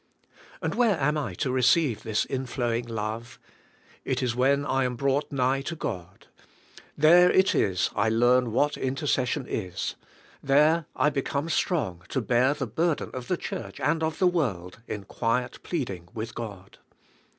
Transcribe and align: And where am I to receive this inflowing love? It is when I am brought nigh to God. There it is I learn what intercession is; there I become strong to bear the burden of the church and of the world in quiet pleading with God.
And 0.63 0.73
where 0.73 0.99
am 0.99 1.15
I 1.15 1.35
to 1.35 1.51
receive 1.51 2.01
this 2.01 2.25
inflowing 2.25 2.87
love? 2.87 3.37
It 4.03 4.23
is 4.23 4.35
when 4.35 4.65
I 4.65 4.83
am 4.83 4.95
brought 4.95 5.31
nigh 5.31 5.61
to 5.61 5.75
God. 5.75 6.25
There 6.97 7.29
it 7.29 7.53
is 7.53 7.91
I 7.95 8.09
learn 8.09 8.51
what 8.51 8.77
intercession 8.77 9.45
is; 9.47 9.93
there 10.41 10.87
I 10.95 11.11
become 11.11 11.49
strong 11.49 12.01
to 12.09 12.19
bear 12.19 12.55
the 12.55 12.65
burden 12.65 13.11
of 13.13 13.27
the 13.27 13.37
church 13.37 13.79
and 13.79 14.01
of 14.01 14.17
the 14.17 14.25
world 14.25 14.79
in 14.87 15.03
quiet 15.03 15.61
pleading 15.61 16.09
with 16.15 16.33
God. 16.33 16.79